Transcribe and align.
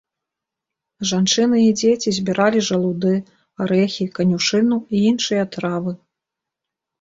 Жанчыны 1.09 1.59
і 1.65 1.71
дзеці 1.81 2.13
збіралі 2.19 2.63
жалуды, 2.69 3.13
арэхі, 3.67 4.09
канюшыну 4.21 4.81
і 4.97 5.05
іншыя 5.11 5.43
травы. 5.59 5.93